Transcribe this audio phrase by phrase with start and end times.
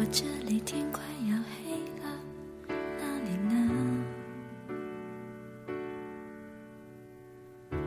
[0.00, 1.36] 我这里天快要
[1.66, 2.06] 黑了，
[2.98, 3.56] 哪里呢？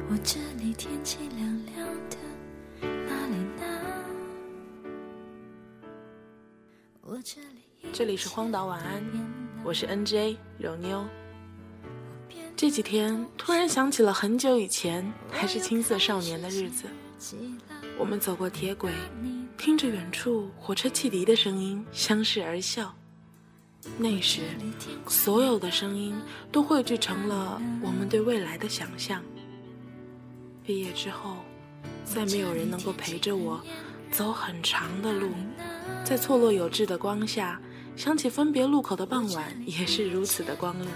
[0.10, 1.40] 我这里天气凉
[1.74, 2.18] 凉的，
[7.94, 9.04] 这里是荒岛晚安，
[9.64, 11.06] 我是 NJ 柔妞。
[12.56, 16.88] 这几天突然想起了很久以前还是青涩少年的日子，
[18.00, 18.92] 我们走过铁轨，
[19.56, 22.92] 听着远处火车汽笛的声音，相视而笑。
[23.98, 24.42] 那时，
[25.08, 26.20] 所有的声音
[26.52, 29.24] 都汇聚成了我们对未来的想象。
[30.64, 31.38] 毕业之后，
[32.04, 33.62] 再没有人能够陪着我
[34.12, 35.30] 走很长的路，
[36.04, 37.60] 在错落有致的光下，
[37.96, 40.92] 想起分别路口的傍晚也是如此的光亮。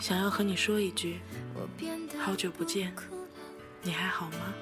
[0.00, 1.18] 想要和你说一句，
[2.18, 2.94] 好久不见，
[3.82, 4.54] 你还好吗？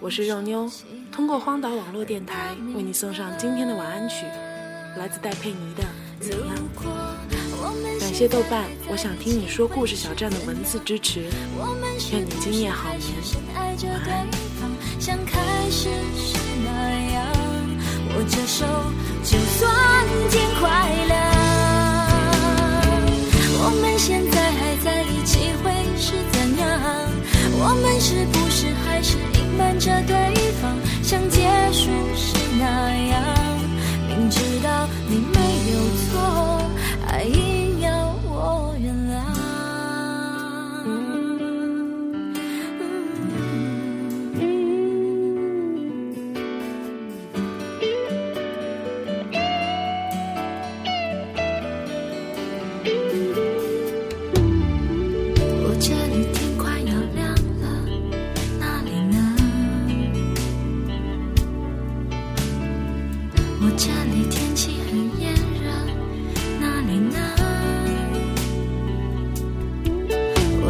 [0.00, 0.70] 我是肉妞，
[1.10, 4.24] 通过荒岛网络电台为你送上今天的晚安曲，
[4.96, 5.82] 来自戴佩妮的
[6.20, 6.56] 《怎样》。
[7.98, 11.28] 感谢豆瓣，我想听你说故事小站的文字支持。
[12.12, 13.02] 愿你今夜好眠，
[13.90, 14.26] 晚安。
[34.30, 35.37] 知道你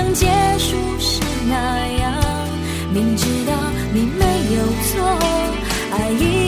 [0.00, 0.26] 像结
[0.58, 2.14] 束是那样？
[2.90, 3.52] 明知道
[3.92, 4.24] 你没
[4.56, 4.96] 有错，
[5.90, 6.39] 还硬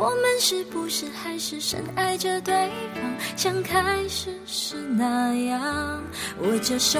[0.00, 2.54] 我们是不是还是深爱着对
[2.94, 6.02] 方，像开始时那样？
[6.40, 6.98] 握着手，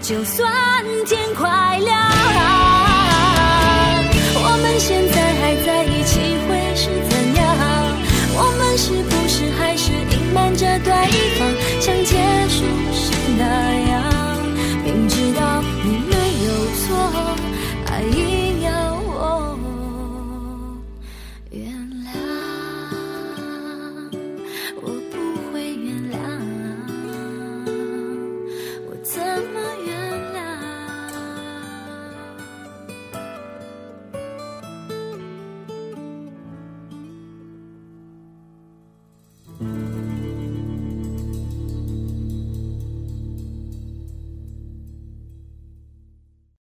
[0.00, 0.50] 就算
[1.04, 2.89] 天快亮。